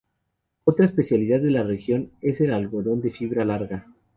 Otra 0.63 0.85
especialidad 0.85 1.39
de 1.41 1.51
la 1.51 1.61
región 1.61 2.09
es 2.21 2.41
el 2.41 2.51
algodón 2.55 3.01
de 3.01 3.11
fibra 3.11 3.45
larga. 3.45 3.85